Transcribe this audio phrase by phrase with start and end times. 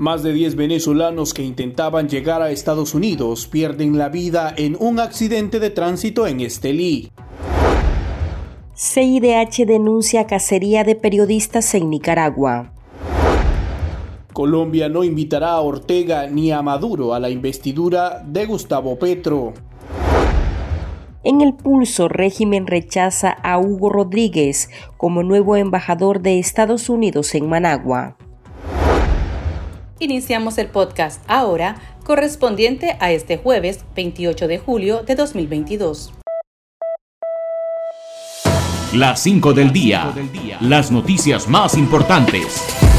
[0.00, 4.98] Más de 10 venezolanos que intentaban llegar a Estados Unidos pierden la vida en un
[4.98, 7.10] accidente de tránsito en Estelí.
[8.72, 12.72] CIDH denuncia cacería de periodistas en Nicaragua.
[14.32, 19.52] Colombia no invitará a Ortega ni a Maduro a la investidura de Gustavo Petro.
[21.24, 27.50] En el pulso, régimen rechaza a Hugo Rodríguez como nuevo embajador de Estados Unidos en
[27.50, 28.16] Managua.
[30.02, 36.14] Iniciamos el podcast ahora, correspondiente a este jueves 28 de julio de 2022.
[38.94, 40.14] Las 5 del día.
[40.60, 42.89] Las noticias más importantes.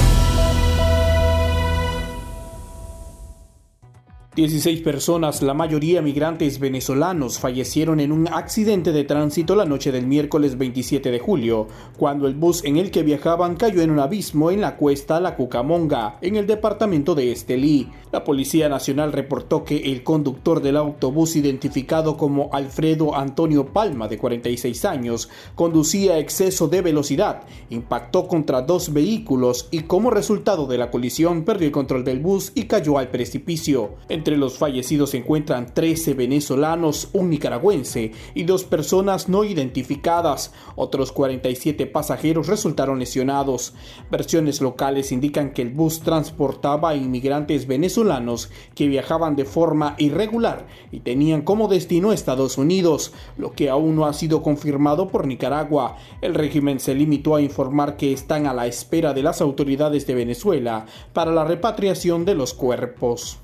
[4.42, 10.08] 16 personas, la mayoría migrantes venezolanos, fallecieron en un accidente de tránsito la noche del
[10.08, 14.50] miércoles 27 de julio, cuando el bus en el que viajaban cayó en un abismo
[14.50, 17.90] en la cuesta La Cucamonga, en el departamento de Estelí.
[18.12, 24.18] La Policía Nacional reportó que el conductor del autobús, identificado como Alfredo Antonio Palma, de
[24.18, 30.80] 46 años, conducía a exceso de velocidad, impactó contra dos vehículos y como resultado de
[30.80, 33.98] la colisión perdió el control del bus y cayó al precipicio.
[34.10, 40.54] Entre los fallecidos se encuentran 13 venezolanos, un nicaragüense y dos personas no identificadas.
[40.76, 43.74] Otros 47 pasajeros resultaron lesionados.
[44.10, 50.68] Versiones locales indican que el bus transportaba a inmigrantes venezolanos que viajaban de forma irregular
[50.92, 55.98] y tenían como destino Estados Unidos, lo que aún no ha sido confirmado por Nicaragua.
[56.22, 60.16] El régimen se limitó a informar que están a la espera de las autoridades de
[60.16, 63.40] Venezuela para la repatriación de los cuerpos.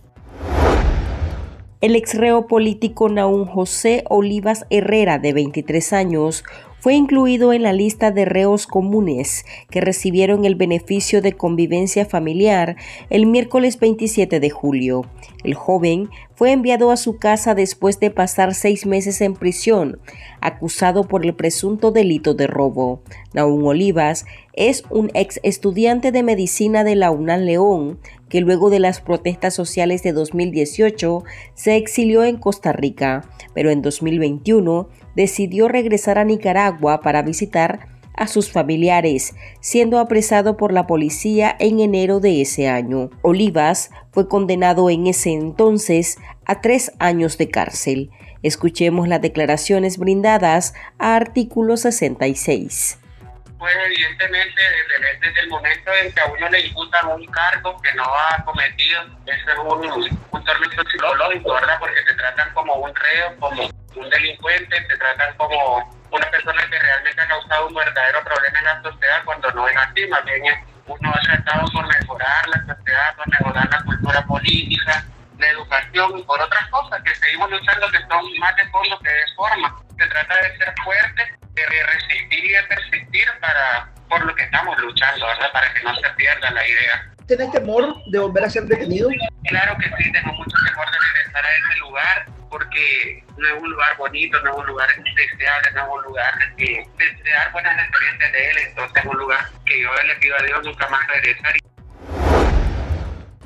[1.80, 6.44] El exreo político Naún José Olivas Herrera, de 23 años,
[6.80, 12.78] fue incluido en la lista de reos comunes que recibieron el beneficio de convivencia familiar
[13.12, 15.06] el miércoles 27 de julio.
[15.44, 20.00] El joven fue enviado a su casa después de pasar seis meses en prisión,
[20.42, 23.02] acusado por el presunto delito de robo.
[23.34, 28.00] Naún Olivas es un ex estudiante de medicina de la UNAM León
[28.30, 31.24] que luego de las protestas sociales de 2018
[31.54, 38.28] se exilió en Costa Rica, pero en 2021 decidió regresar a Nicaragua para visitar a
[38.28, 43.12] sus familiares, siendo apresado por la policía en enero de ese año.
[43.22, 48.10] Olivas fue condenado en ese entonces a tres años de cárcel.
[48.42, 53.00] Escuchemos las declaraciones brindadas a artículo 66
[53.57, 57.94] pues evidentemente desde, desde, el momento en que a uno le imputan un cargo que
[57.94, 61.78] no ha cometido, eso es un, un tormento psicológico, ¿verdad?
[61.79, 63.63] Porque te tratan como un reo, como
[63.95, 68.66] un delincuente, te tratan como una persona que realmente ha causado un verdadero problema en
[68.66, 70.44] la sociedad cuando no es así, más bien
[70.85, 75.06] uno ha tratado por mejorar la sociedad, por mejorar la cultura política,
[75.38, 79.09] la educación y por otras cosas que seguimos luchando que son más de fondo que
[79.09, 79.87] de forma.
[79.97, 84.78] Se trata de ser fuerte, de resistir y de persistir para por lo que estamos
[84.80, 85.52] luchando, ¿verdad?
[85.52, 87.13] Para que no se pierda la idea.
[87.28, 89.09] ¿Tienes temor de volver a ser detenido?
[89.47, 93.69] Claro que sí, tengo mucho temor de regresar a ese lugar porque no es un
[93.69, 97.78] lugar bonito, no es un lugar deseable, no es un lugar que de, dar buenas
[97.88, 101.06] experiencias de él, entonces es un lugar que yo le pido a Dios nunca más
[101.07, 101.53] regresar.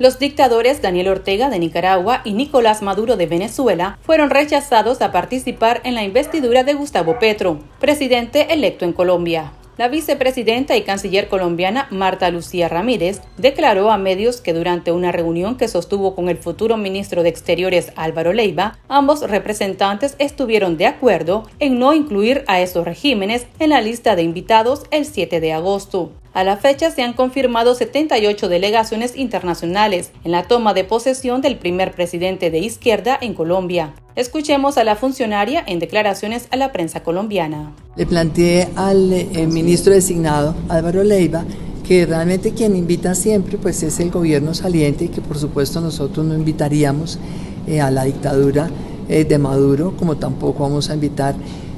[0.02, 5.80] Los dictadores Daniel Ortega de Nicaragua y Nicolás Maduro de Venezuela fueron rechazados a participar
[5.84, 9.52] en la investidura de Gustavo Petro, presidente electo en Colombia.
[9.78, 15.56] La vicepresidenta y canciller colombiana Marta Lucía Ramírez declaró a medios que durante una reunión
[15.56, 21.44] que sostuvo con el futuro ministro de Exteriores Álvaro Leiva, ambos representantes estuvieron de acuerdo
[21.60, 26.10] en no incluir a esos regímenes en la lista de invitados el 7 de agosto.
[26.34, 31.58] A la fecha se han confirmado 78 delegaciones internacionales en la toma de posesión del
[31.58, 33.94] primer presidente de izquierda en Colombia.
[34.16, 37.74] Escuchemos a la funcionaria en declaraciones a la prensa colombiana.
[37.96, 41.44] Le planteé al eh, ministro designado, Álvaro Leiva,
[41.86, 46.24] que realmente quien invita siempre pues es el gobierno saliente y que por supuesto nosotros
[46.24, 47.18] no invitaríamos
[47.66, 48.70] eh, a la dictadura
[49.10, 51.34] eh, de Maduro, como tampoco vamos a invitar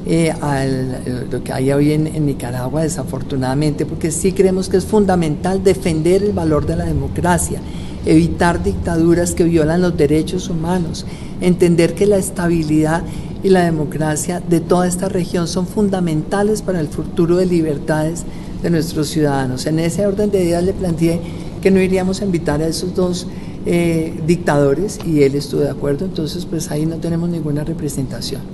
[0.06, 0.64] eh, a
[1.30, 6.32] lo que hay hoy en, Nicaragua, desafortunadamente, porque sí creemos que es fundamental defender el
[6.32, 7.60] valor de la democracia,
[8.04, 11.06] evitar dictaduras que violan los derechos humanos,
[11.40, 13.02] entender que la estabilidad
[13.42, 18.24] y la democracia de toda esta región son fundamentales para el futuro de libertades
[18.62, 19.66] de nuestros ciudadanos.
[19.66, 21.20] En ese orden de ideas le planteé
[21.62, 23.26] que no iríamos a invitar a esos dos
[23.66, 28.53] eh, dictadores y él estuvo de acuerdo, entonces pues ahí no tenemos ninguna representación.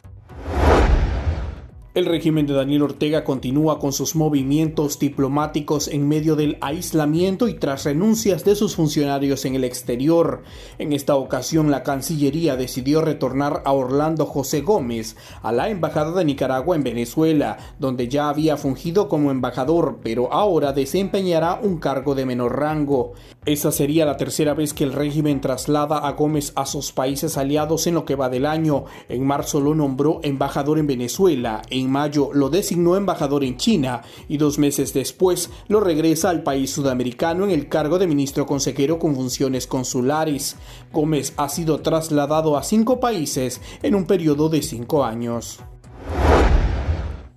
[2.00, 7.52] El régimen de Daniel Ortega continúa con sus movimientos diplomáticos en medio del aislamiento y
[7.52, 10.42] tras renuncias de sus funcionarios en el exterior.
[10.78, 16.24] En esta ocasión la Cancillería decidió retornar a Orlando José Gómez a la Embajada de
[16.24, 22.24] Nicaragua en Venezuela, donde ya había fungido como embajador, pero ahora desempeñará un cargo de
[22.24, 23.12] menor rango.
[23.44, 27.86] Esa sería la tercera vez que el régimen traslada a Gómez a sus países aliados
[27.86, 28.86] en lo que va del año.
[29.10, 31.60] En marzo lo nombró embajador en Venezuela.
[31.68, 36.70] En mayo lo designó embajador en China y dos meses después lo regresa al país
[36.70, 40.56] sudamericano en el cargo de ministro consejero con funciones consulares.
[40.92, 45.60] Gómez ha sido trasladado a cinco países en un periodo de cinco años.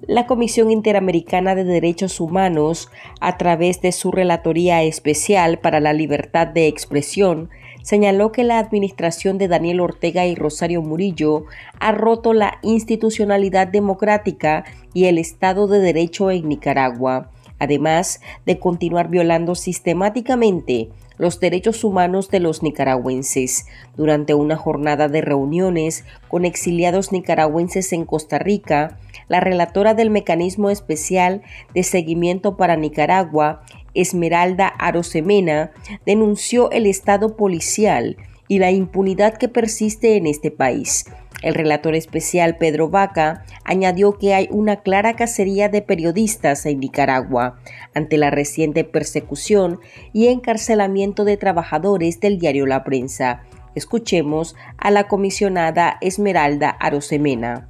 [0.06, 2.90] La Comisión Interamericana de Derechos Humanos,
[3.22, 7.50] a través de su Relatoría Especial para la Libertad de Expresión,
[7.84, 11.46] señaló que la administración de Daniel Ortega y Rosario Murillo
[11.80, 19.10] ha roto la institucionalidad democrática y el Estado de Derecho en Nicaragua, además de continuar
[19.10, 23.66] violando sistemáticamente los derechos humanos de los nicaragüenses.
[23.96, 28.98] Durante una jornada de reuniones con exiliados nicaragüenses en Costa Rica,
[29.28, 31.44] la relatora del Mecanismo Especial
[31.74, 33.62] de Seguimiento para Nicaragua
[33.94, 35.72] Esmeralda Arosemena
[36.06, 38.18] denunció el estado policial
[38.48, 41.06] y la impunidad que persiste en este país.
[41.42, 47.60] El relator especial Pedro Vaca añadió que hay una clara cacería de periodistas en Nicaragua
[47.94, 49.80] ante la reciente persecución
[50.14, 53.44] y encarcelamiento de trabajadores del diario La Prensa.
[53.76, 57.68] Escuchemos a la comisionada Esmeralda Arosemena.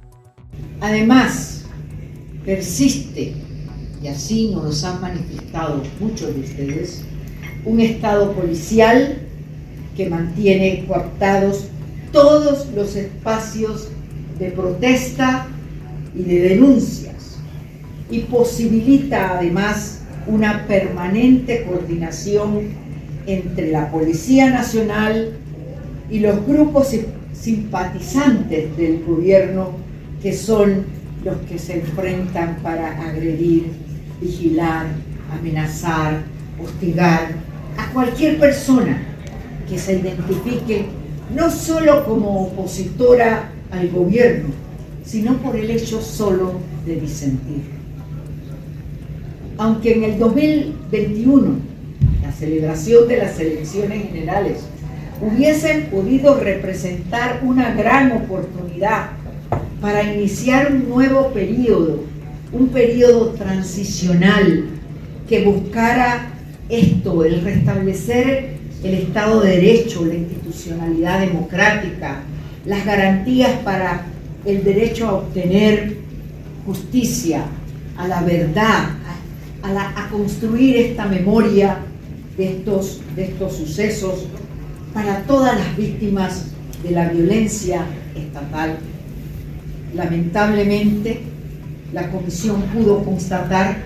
[0.80, 1.66] Además,
[2.44, 3.34] persiste
[4.04, 7.00] y así nos han manifestado muchos de ustedes,
[7.64, 9.16] un Estado policial
[9.96, 11.68] que mantiene coartados
[12.12, 13.88] todos los espacios
[14.38, 15.46] de protesta
[16.14, 17.38] y de denuncias
[18.10, 22.74] y posibilita además una permanente coordinación
[23.26, 25.32] entre la Policía Nacional
[26.10, 26.94] y los grupos
[27.32, 29.70] simpatizantes del gobierno
[30.22, 30.84] que son
[31.24, 33.83] los que se enfrentan para agredir
[34.20, 34.86] vigilar,
[35.32, 36.22] amenazar,
[36.62, 37.32] hostigar
[37.76, 39.02] a cualquier persona
[39.68, 40.86] que se identifique
[41.34, 44.48] no solo como opositora al gobierno,
[45.04, 46.54] sino por el hecho solo
[46.86, 47.62] de disentir.
[49.56, 51.56] Aunque en el 2021,
[52.22, 54.58] la celebración de las elecciones generales,
[55.20, 59.10] hubiesen podido representar una gran oportunidad
[59.80, 62.00] para iniciar un nuevo periodo
[62.54, 64.66] un periodo transicional
[65.28, 66.30] que buscara
[66.68, 72.22] esto, el restablecer el Estado de Derecho, la institucionalidad democrática,
[72.66, 74.06] las garantías para
[74.44, 75.96] el derecho a obtener
[76.66, 77.44] justicia,
[77.96, 78.90] a la verdad,
[79.62, 81.78] a, construir esta memoria
[82.36, 84.26] de estos, de estos sucesos
[84.92, 86.46] para todas las víctimas
[86.82, 88.76] de la violencia estatal.
[89.94, 91.22] Lamentablemente,
[91.94, 93.76] la comisión pudo constatar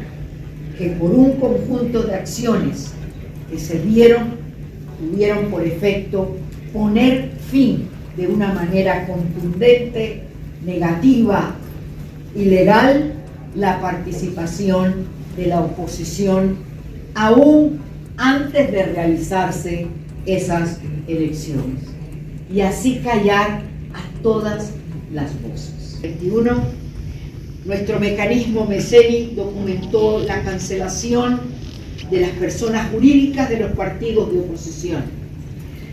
[0.79, 2.93] que por un conjunto de acciones
[3.51, 4.39] que se dieron,
[4.99, 6.37] tuvieron por efecto
[6.73, 7.87] poner fin
[8.17, 10.23] de una manera contundente,
[10.65, 11.55] negativa
[12.35, 13.13] y legal
[13.55, 16.57] la participación de la oposición
[17.15, 17.79] aún
[18.17, 19.87] antes de realizarse
[20.25, 21.83] esas elecciones
[22.53, 23.63] y así callar
[23.93, 24.73] a todas
[25.13, 25.99] las voces.
[26.01, 26.78] 21
[27.69, 31.39] nuestro mecanismo MECENI documentó la cancelación
[32.11, 35.05] de las personas jurídicas de los partidos de oposición.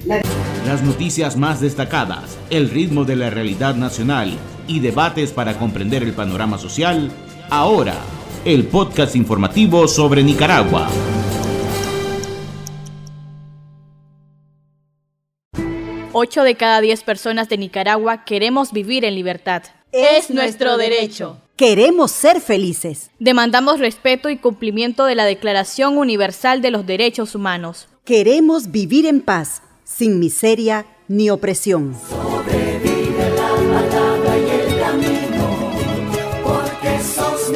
[0.05, 6.13] Las noticias más destacadas, el ritmo de la realidad nacional y debates para comprender el
[6.13, 7.11] panorama social,
[7.49, 7.97] ahora,
[8.45, 10.87] el podcast informativo sobre Nicaragua.
[16.13, 19.63] Ocho de cada diez personas de Nicaragua queremos vivir en libertad.
[19.91, 21.41] Es nuestro derecho.
[21.55, 23.11] Queremos ser felices.
[23.17, 27.87] Demandamos respeto y cumplimiento de la Declaración Universal de los Derechos Humanos.
[28.03, 31.95] Queremos vivir en paz, sin miseria ni opresión.
[32.09, 35.71] Sobrevive la palabra y el camino.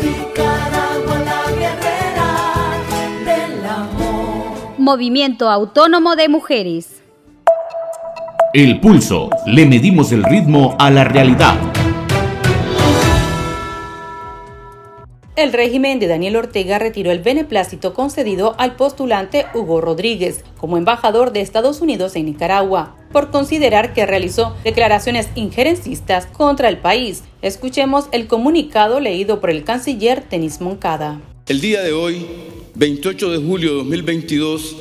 [0.01, 2.77] Nicaragua la guerrera
[3.25, 4.75] del amor.
[4.77, 7.01] Movimiento Autónomo de Mujeres.
[8.53, 9.29] El pulso.
[9.45, 11.78] Le medimos el ritmo a la realidad.
[15.39, 21.31] El régimen de Daniel Ortega retiró el beneplácito concedido al postulante Hugo Rodríguez como embajador
[21.31, 27.24] de Estados Unidos en Nicaragua por considerar que realizó declaraciones injerencistas contra el país.
[27.41, 31.22] Escuchemos el comunicado leído por el canciller Denis Moncada.
[31.48, 32.25] El día de hoy,
[32.75, 34.75] 28 de julio de 2022,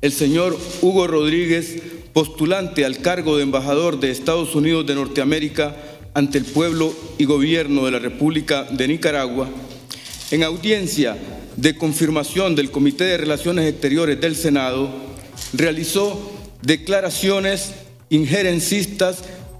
[0.00, 1.82] el señor Hugo Rodríguez,
[2.14, 5.76] postulante al cargo de embajador de Estados Unidos de Norteamérica
[6.14, 9.46] ante el pueblo y gobierno de la República de Nicaragua,
[10.30, 11.16] en audiencia
[11.56, 14.90] de confirmación del Comité de Relaciones Exteriores del Senado,
[15.52, 16.18] realizó
[16.62, 17.72] declaraciones
[18.10, 19.18] injerencistas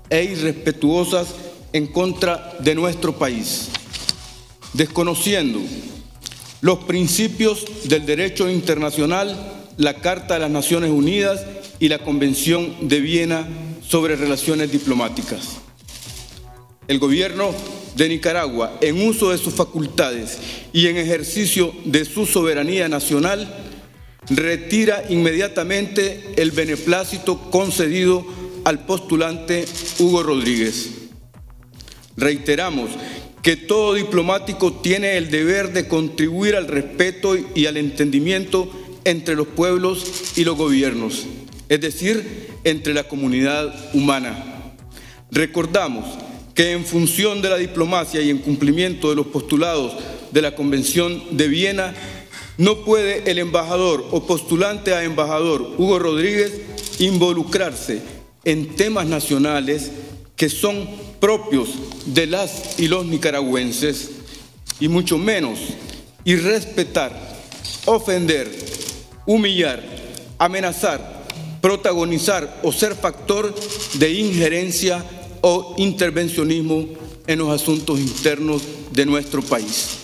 [0.09, 1.29] e irrespetuosas
[1.73, 3.69] en contra de nuestro país,
[4.73, 5.61] desconociendo
[6.61, 9.37] los principios del derecho internacional,
[9.77, 11.45] la Carta de las Naciones Unidas
[11.79, 13.49] y la Convención de Viena
[13.87, 15.57] sobre Relaciones Diplomáticas.
[16.87, 17.55] El gobierno
[17.97, 20.39] de Nicaragua, en uso de sus facultades
[20.73, 23.49] y en ejercicio de su soberanía nacional,
[24.29, 28.25] retira inmediatamente el beneplácito concedido
[28.65, 29.65] al postulante
[29.99, 30.91] Hugo Rodríguez.
[32.17, 32.91] Reiteramos
[33.43, 38.71] que todo diplomático tiene el deber de contribuir al respeto y al entendimiento
[39.05, 41.27] entre los pueblos y los gobiernos,
[41.69, 44.75] es decir, entre la comunidad humana.
[45.31, 46.05] Recordamos
[46.55, 49.95] que en función de la diplomacia y en cumplimiento de los postulados
[50.33, 51.95] de la Convención de Viena,
[52.59, 56.53] no puede el embajador o postulante a embajador Hugo Rodríguez
[56.99, 58.03] involucrarse
[58.45, 59.91] en temas nacionales
[60.37, 60.89] que son
[61.21, 61.71] propios
[62.07, 64.11] de las y los nicaragüenses
[64.79, 65.59] y mucho menos
[66.25, 67.13] irrespetar,
[67.87, 68.51] ofender,
[69.27, 69.83] humillar,
[70.39, 71.25] amenazar,
[71.61, 73.55] protagonizar o ser factor
[73.95, 75.05] de injerencia
[75.43, 76.87] o intervencionismo
[77.27, 80.00] en los asuntos internos de nuestro país.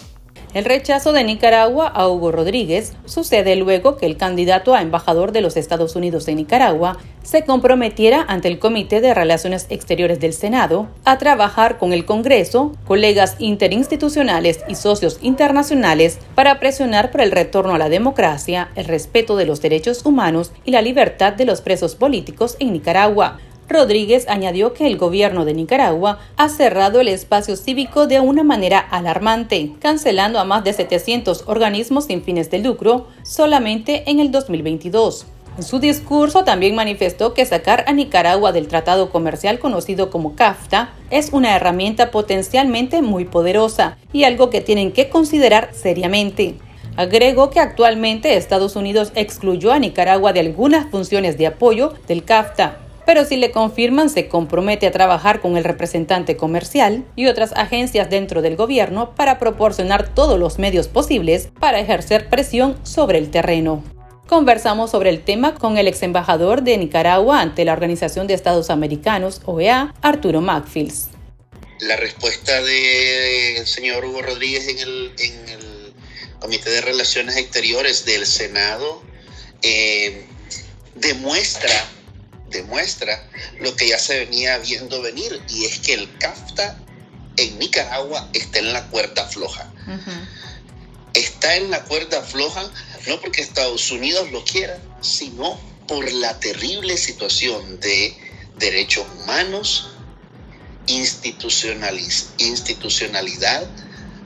[0.56, 5.42] El rechazo de Nicaragua a Hugo Rodríguez sucede luego que el candidato a embajador de
[5.42, 10.88] los Estados Unidos en Nicaragua se comprometiera ante el Comité de Relaciones Exteriores del Senado
[11.04, 17.75] a trabajar con el Congreso, colegas interinstitucionales y socios internacionales para presionar por el retorno
[17.75, 21.96] a la democracia, el respeto de los derechos humanos y la libertad de los presos
[21.96, 28.06] políticos en Nicaragua, Rodríguez añadió que el gobierno de Nicaragua ha cerrado el espacio cívico
[28.06, 34.08] de una manera alarmante, cancelando a más de 700 organismos sin fines de lucro solamente
[34.11, 35.26] en el 2022.
[35.56, 40.90] En su discurso también manifestó que sacar a Nicaragua del tratado comercial conocido como CAFTA
[41.11, 46.56] es una herramienta potencialmente muy poderosa y algo que tienen que considerar seriamente.
[46.96, 52.78] Agregó que actualmente Estados Unidos excluyó a Nicaragua de algunas funciones de apoyo del CAFTA,
[53.06, 58.10] pero si le confirman se compromete a trabajar con el representante comercial y otras agencias
[58.10, 63.82] dentro del gobierno para proporcionar todos los medios posibles para ejercer presión sobre el terreno.
[64.26, 68.70] Conversamos sobre el tema con el ex embajador de Nicaragua ante la Organización de Estados
[68.70, 71.06] Americanos, OEA, Arturo Macfields.
[71.78, 75.12] La respuesta del señor Hugo Rodríguez en el,
[76.40, 79.02] Comité de Relaciones Exteriores del Senado
[79.62, 80.26] eh,
[80.96, 81.70] demuestra
[82.56, 83.28] demuestra
[83.60, 86.78] lo que ya se venía viendo venir y es que el CAFTA
[87.36, 89.70] en Nicaragua está en la cuerda floja.
[91.14, 92.70] Está en la cuerda floja
[93.06, 98.16] no porque Estados Unidos lo quiera, sino por la terrible situación de
[98.58, 99.90] derechos humanos,
[100.86, 103.68] institucionalidad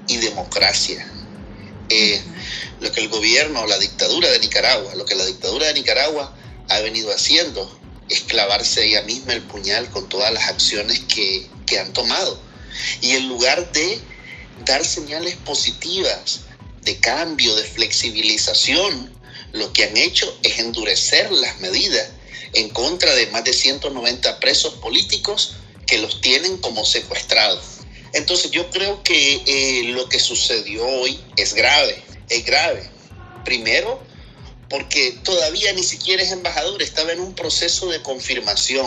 [0.09, 1.07] y democracia.
[1.89, 2.23] Eh,
[2.81, 6.33] lo que el gobierno, la dictadura de Nicaragua, lo que la dictadura de Nicaragua
[6.69, 7.80] ha venido haciendo
[8.11, 11.49] es clavarse ella misma el puñal con todas las acciones que,
[11.81, 12.37] han tomado.
[13.01, 14.01] Y en lugar de
[14.65, 16.41] dar señales positivas
[16.83, 19.17] de cambio, de flexibilización,
[19.53, 22.09] lo que han hecho es endurecer las medidas
[22.55, 25.55] en contra de más de 190 presos políticos
[25.87, 27.63] que los tienen como secuestrados.
[28.15, 32.91] Entonces yo creo que eh, lo que sucedió hoy es grave, es grave.
[33.45, 34.03] Primero,
[34.71, 38.87] porque todavía ni siquiera es embajador, estaba en un proceso de confirmación.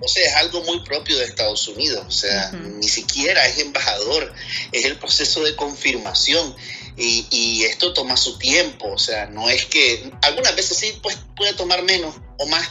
[0.00, 4.34] O sea, es algo muy propio de Estados Unidos, o sea, ni siquiera es embajador,
[4.72, 6.54] es el proceso de confirmación.
[6.96, 11.54] Y, esto toma su tiempo, o sea, no es que algunas veces sí pues, puede
[11.54, 12.68] tomar menos o más,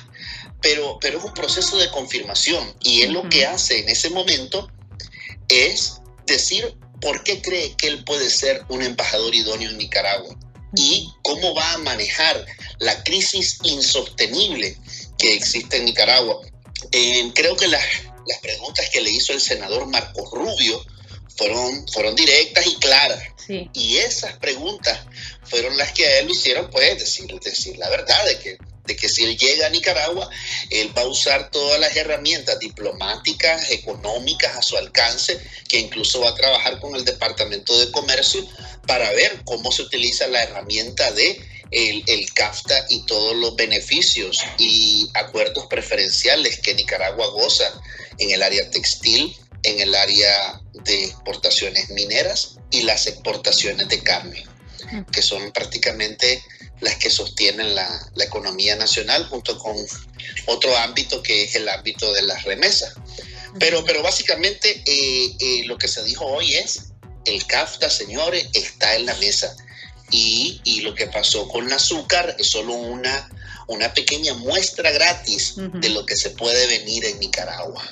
[0.61, 2.75] pero, pero es un proceso de confirmación.
[2.81, 4.69] Y él lo que hace en ese momento
[5.47, 10.37] es decir ¿por qué cree que él puede ser un embajador idóneo en Nicaragua?
[10.75, 12.45] ¿Y cómo va a manejar
[12.79, 14.77] la crisis insostenible
[15.17, 16.41] que existe en Nicaragua?
[16.91, 17.83] Eh, creo que las,
[18.27, 20.83] las preguntas que le hizo el senador Marco Rubio
[21.35, 23.23] fueron, fueron directas y claras.
[23.73, 24.97] Y esas preguntas
[25.43, 28.95] fueron las que a él lo hicieron, pues, decir, decir la verdad de que de
[28.95, 30.29] que si él llega a Nicaragua,
[30.69, 36.29] él va a usar todas las herramientas diplomáticas, económicas a su alcance, que incluso va
[36.29, 38.45] a trabajar con el Departamento de Comercio
[38.87, 44.41] para ver cómo se utiliza la herramienta de el, el, CAFTA y todos los beneficios
[44.57, 47.71] y acuerdos preferenciales que Nicaragua goza
[48.17, 54.43] en el área textil, en el área de exportaciones mineras y las exportaciones de carne,
[55.11, 56.43] que son prácticamente
[56.79, 59.75] las que sostienen la, la, economía nacional junto con
[60.47, 62.93] otro ámbito que es el ámbito de las remesas.
[63.59, 66.91] Pero, pero básicamente eh, eh, lo que se dijo hoy es,
[67.25, 69.55] el CAFTA, señores, está en la mesa.
[70.09, 73.29] Y, y lo que pasó con el azúcar es solo una,
[73.67, 77.83] una pequeña muestra gratis de lo que se puede venir en Nicaragua.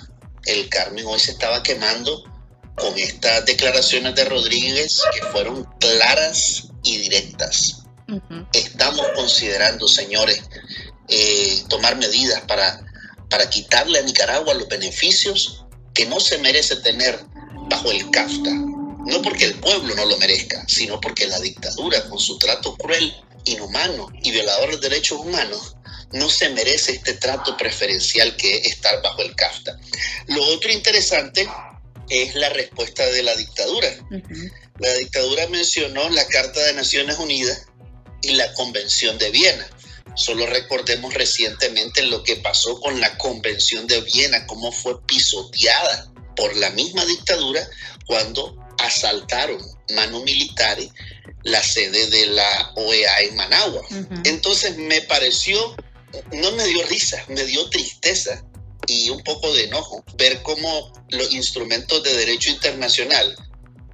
[0.46, 2.24] El Carmen hoy se estaba quemando
[2.76, 7.80] con estas declaraciones de Rodríguez que fueron claras y directas
[8.54, 10.42] Estamos considerando, señores,
[11.08, 12.84] eh, tomar medidas para,
[13.30, 17.20] para quitarle a Nicaragua los beneficios que no se merece tener
[17.70, 18.52] bajo el CAFTA.
[18.52, 23.16] No porque el pueblo no lo merezca, sino porque la dictadura, con su trato cruel,
[23.46, 25.76] inhumano y violador de derechos humanos,
[26.12, 29.80] no se merece este trato preferencial que es estar bajo el CAFTA.
[30.28, 31.48] Lo otro interesante
[32.10, 33.90] es la respuesta de la dictadura.
[34.80, 37.68] La dictadura mencionó la Carta de Naciones Unidas
[38.22, 39.68] y la Convención de Viena.
[40.16, 46.56] Solo recordemos recientemente lo que pasó con la Convención de Viena, cómo fue pisoteada por
[46.58, 47.68] la misma dictadura
[48.06, 49.62] cuando asaltaron
[49.94, 50.90] mano militares
[51.44, 53.82] la sede de la OEA en Managua.
[54.26, 55.76] Entonces me pareció,
[56.32, 58.44] no me dio risa, me dio tristeza
[58.90, 63.36] y un poco de enojo ver cómo los instrumentos de derecho internacional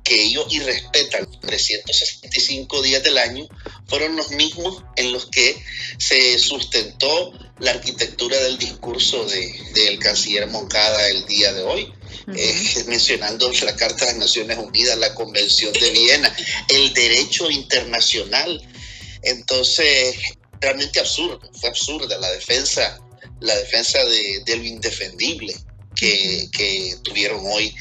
[0.06, 3.48] que ellos irrespetan 365 días del año
[3.88, 5.62] fueron los mismos en los que
[5.98, 11.92] se sustentó la arquitectura del discurso de, del canciller Moncada el día de hoy,
[12.36, 16.36] eh, mencionando la Carta de las Naciones Unidas, la Convención de Viena,
[16.70, 18.62] el derecho internacional.
[19.24, 20.16] Entonces,
[20.62, 23.00] realmente absurdo, fue absurda la defensa,
[23.46, 25.56] la defensa de, de lo indefendible
[25.96, 27.74] que, que tuvieron hoy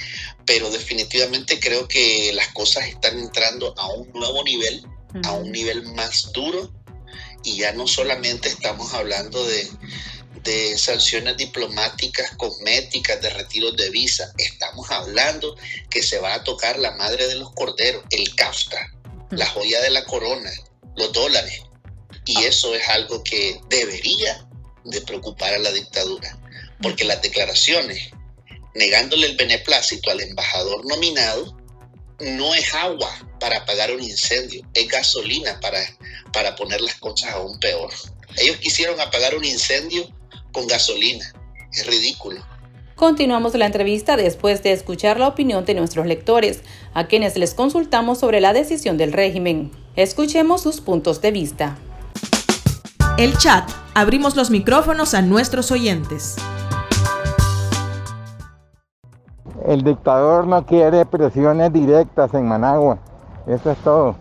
[0.46, 4.86] pero definitivamente creo que las cosas están entrando a un nuevo nivel,
[5.24, 6.72] a un nivel más duro,
[7.42, 9.68] y ya no solamente estamos hablando de,
[10.42, 15.56] de sanciones diplomáticas, cosméticas, de retiros de visa, estamos hablando
[15.90, 18.92] que se va a tocar la madre de los corderos, el CAFTA,
[19.30, 20.50] la joya de la corona,
[20.96, 21.62] los dólares.
[22.26, 22.48] Y ah.
[22.48, 24.43] eso es algo que debería
[24.84, 26.38] de preocupar a la dictadura,
[26.80, 28.10] porque las declaraciones
[28.74, 31.56] negándole el beneplácito al embajador nominado,
[32.20, 35.80] no es agua para apagar un incendio, es gasolina para,
[36.32, 37.92] para poner las cosas aún peor.
[38.36, 40.08] Ellos quisieron apagar un incendio
[40.52, 41.32] con gasolina.
[41.72, 42.44] Es ridículo.
[42.94, 46.60] Continuamos la entrevista después de escuchar la opinión de nuestros lectores,
[46.94, 49.72] a quienes les consultamos sobre la decisión del régimen.
[49.96, 51.76] Escuchemos sus puntos de vista.
[53.16, 53.70] El chat.
[53.94, 56.34] Abrimos los micrófonos a nuestros oyentes.
[59.64, 62.98] El dictador no quiere presiones directas en Managua.
[63.46, 64.16] Eso es todo.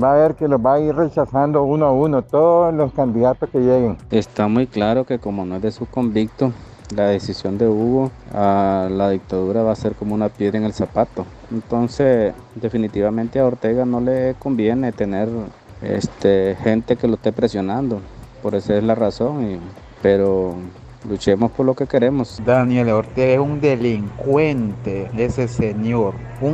[0.00, 3.50] Va a ver que los va a ir rechazando uno a uno todos los candidatos
[3.50, 3.98] que lleguen.
[4.12, 6.52] Está muy claro que como no es de su convicto,
[6.94, 10.72] la decisión de Hugo a la dictadura va a ser como una piedra en el
[10.72, 11.26] zapato.
[11.50, 15.28] Entonces, definitivamente a Ortega no le conviene tener
[15.82, 18.00] este, gente que lo esté presionando.
[18.42, 19.60] Por esa es la razón.
[20.02, 20.56] pero
[21.08, 22.42] Luchemos por lo que queremos.
[22.44, 26.12] Daniel Ortega es un delincuente, ese señor.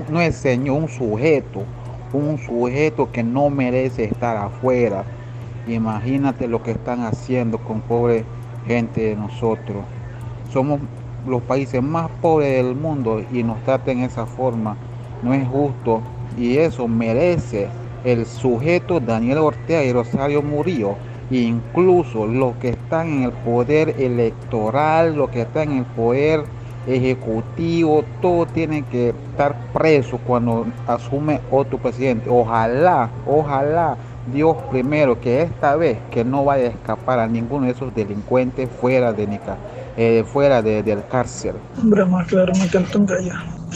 [0.09, 1.65] no es señor, un sujeto.
[2.13, 5.05] Un sujeto que no merece estar afuera.
[5.67, 8.25] Imagínate lo que están haciendo con pobre
[8.69, 9.79] gente de nosotros.
[10.53, 10.79] Somos
[11.27, 14.77] los países más pobres del mundo y nos traten de esa forma.
[15.25, 16.03] No es justo
[16.39, 17.67] y eso merece
[18.05, 20.95] el sujeto Daniel Ortega y Rosario Murillo
[21.31, 26.45] incluso los que están en el poder electoral, los que están en el poder
[26.87, 32.31] ejecutivo, todo tiene que estar preso cuando asume otro presidente.
[32.31, 33.97] Ojalá, ojalá
[34.33, 38.69] Dios primero que esta vez que no vaya a escapar a ninguno de esos delincuentes
[38.81, 39.57] fuera de Nica,
[39.97, 41.55] eh, fuera de, del cárcel.
[41.81, 42.69] Hombre, más claro me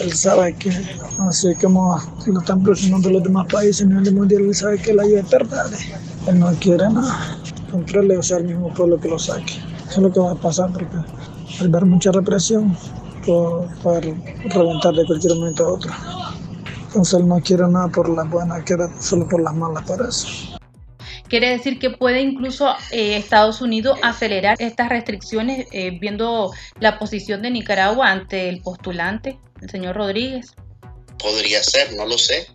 [0.01, 0.71] él sabe que,
[1.29, 5.03] así como lo están presionando los demás países a nivel mundial, él sabe que la
[5.03, 5.67] ayuda es verdad.
[6.27, 7.39] Él no quiere nada.
[7.71, 9.55] Contra o sea el mismo pueblo que lo saque.
[9.89, 10.97] Eso es lo que va a pasar, porque
[11.61, 12.77] al ver mucha represión,
[13.83, 15.93] puede, reventar de cualquier momento a otro.
[16.87, 20.27] Entonces él no quiere nada por las buenas, queda solo por las malas para eso.
[21.29, 27.43] Quiere decir que puede incluso eh, Estados Unidos acelerar estas restricciones eh, viendo la posición
[27.43, 30.55] de Nicaragua ante el postulante, el señor Rodríguez.
[31.19, 32.49] Podría ser, no lo sé,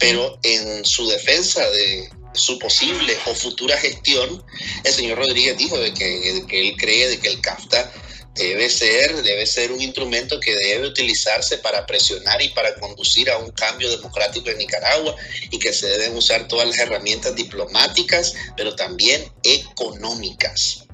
[0.00, 4.44] pero en su defensa de su posible o futura gestión,
[4.84, 7.92] el señor Rodríguez dijo de que, de que él cree de que el CAFTA
[8.36, 13.38] debe ser, debe ser un instrumento que debe utilizarse para presionar y para conducir a
[13.38, 15.16] un cambio democrático en Nicaragua
[15.50, 20.84] y que se deben usar todas las herramientas diplomáticas, pero también económicas.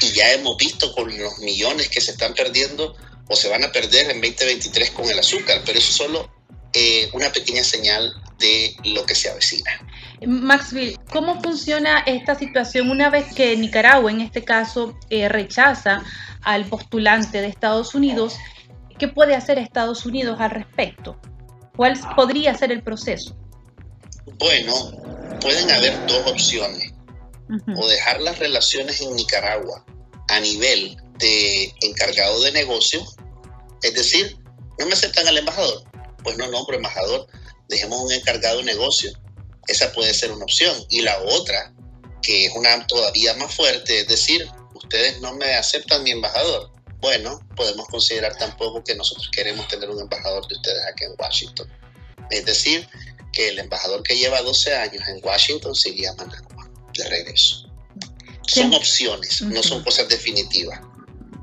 [0.00, 2.94] Y ya hemos visto con los millones que se están perdiendo
[3.28, 6.30] o se van a perder en 2023 con el azúcar, pero eso es solo
[6.74, 9.70] eh, una pequeña señal de lo que se avecina.
[10.26, 16.02] Maxville, ¿cómo funciona esta situación una vez que Nicaragua, en este caso, eh, rechaza
[16.42, 18.36] al postulante de Estados Unidos?
[18.98, 21.20] ¿Qué puede hacer Estados Unidos al respecto?
[21.76, 23.36] ¿Cuál podría ser el proceso?
[24.38, 26.92] Bueno, pueden haber dos opciones.
[27.76, 29.84] O dejar las relaciones en Nicaragua
[30.28, 33.02] a nivel de encargado de negocio,
[33.82, 34.38] es decir,
[34.78, 35.84] no me aceptan al embajador,
[36.22, 37.26] pues no nombro embajador,
[37.68, 39.12] dejemos un encargado de negocio
[39.68, 40.74] esa puede ser una opción.
[40.90, 41.72] Y la otra,
[42.22, 46.70] que es una todavía más fuerte, es decir, ustedes no me aceptan mi embajador.
[47.00, 51.68] Bueno, podemos considerar tampoco que nosotros queremos tener un embajador de ustedes aquí en Washington.
[52.30, 52.88] Es decir,
[53.32, 57.68] que el embajador que lleva 12 años en Washington sería a Managua de regreso.
[58.46, 60.80] Son opciones, no son cosas definitivas.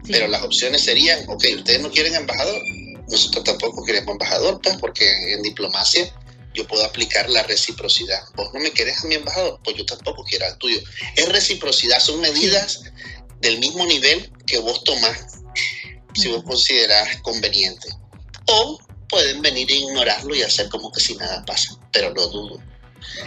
[0.07, 2.61] Pero las opciones serían, ok, ustedes no quieren embajador,
[3.09, 6.13] nosotros tampoco queremos embajador, pues, porque en diplomacia
[6.53, 8.21] yo puedo aplicar la reciprocidad.
[8.35, 10.79] Vos no me querés a mi embajador, pues yo tampoco quiero al tuyo.
[11.15, 12.81] Es reciprocidad, son medidas
[13.41, 15.41] del mismo nivel que vos tomás,
[16.13, 17.89] si vos considerás conveniente.
[18.47, 22.59] O pueden venir a ignorarlo y hacer como que si nada pasa, pero lo dudo.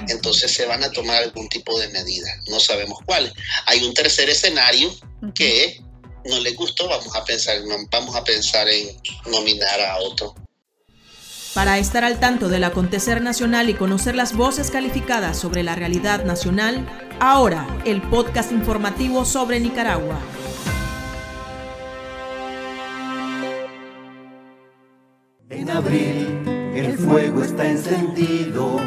[0.09, 3.33] Entonces se van a tomar algún tipo de medida, no sabemos cuál.
[3.67, 4.95] Hay un tercer escenario
[5.35, 5.81] que
[6.25, 10.35] no les gustó, vamos a pensar, vamos a pensar en nominar a otro
[11.55, 16.25] para estar al tanto del acontecer nacional y conocer las voces calificadas sobre la realidad
[16.25, 16.87] nacional,
[17.21, 20.19] ahora el podcast informativo sobre Nicaragua.
[25.51, 26.43] En abril
[26.75, 28.79] el fuego está encendido,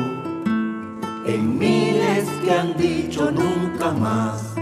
[1.27, 4.55] en miles que han dicho nunca más.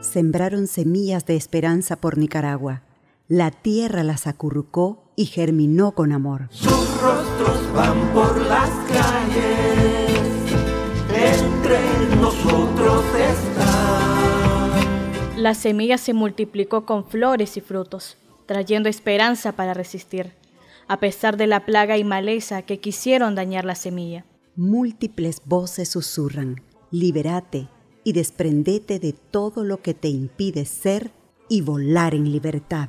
[0.00, 2.82] Sembraron semillas de esperanza por Nicaragua.
[3.26, 6.48] La tierra las acurrucó y germinó con amor.
[6.50, 10.12] Sus rostros van por las calles,
[11.14, 14.70] entre nosotros está.
[15.36, 20.32] La semilla se multiplicó con flores y frutos, trayendo esperanza para resistir,
[20.88, 24.24] a pesar de la plaga y maleza que quisieron dañar la semilla.
[24.56, 27.68] Múltiples voces susurran, libérate
[28.04, 31.10] y desprendete de todo lo que te impide ser
[31.48, 32.88] y volar en libertad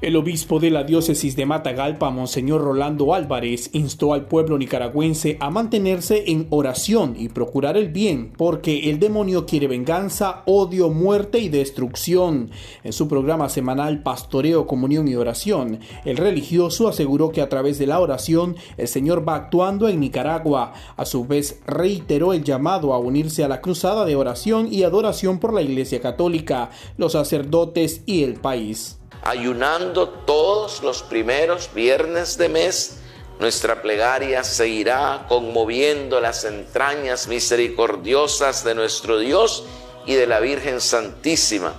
[0.00, 5.50] El obispo de la diócesis de Matagalpa, Monseñor Rolando Álvarez, instó al pueblo nicaragüense a
[5.50, 11.50] mantenerse en oración y procurar el bien, porque el demonio quiere venganza, odio, muerte y
[11.50, 12.50] destrucción.
[12.82, 17.86] En su programa semanal Pastoreo, Comunión y Oración, el religioso aseguró que a través de
[17.86, 20.72] la oración el Señor va actuando en Nicaragua.
[20.96, 25.38] A su vez, reiteró el llamado a unirse a la cruzada de oración y adoración
[25.38, 32.48] por la Iglesia Católica, los sacerdotes y el país ayunando todos los primeros viernes de
[32.48, 32.98] mes,
[33.38, 39.64] nuestra plegaria seguirá conmoviendo las entrañas misericordiosas de nuestro Dios
[40.06, 41.74] y de la Virgen Santísima.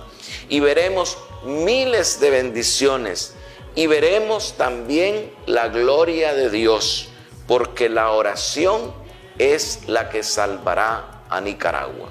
[0.48, 3.34] Y veremos miles de bendiciones
[3.74, 7.08] y veremos también la gloria de Dios,
[7.46, 8.92] porque la oración
[9.38, 12.10] es la que salvará a Nicaragua.